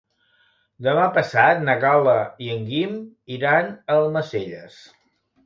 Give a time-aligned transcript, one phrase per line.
[0.85, 2.15] Demà passat na Gal·la
[2.47, 2.97] i en Guim
[3.37, 4.83] iran a Almacelles.